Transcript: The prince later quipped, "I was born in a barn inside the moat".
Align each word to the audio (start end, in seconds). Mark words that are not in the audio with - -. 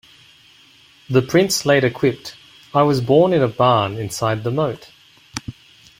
The 1.11 1.21
prince 1.21 1.63
later 1.63 1.91
quipped, 1.91 2.33
"I 2.73 2.81
was 2.81 3.01
born 3.01 3.33
in 3.33 3.43
a 3.43 3.47
barn 3.47 3.99
inside 3.99 4.43
the 4.43 4.49
moat". 4.49 4.89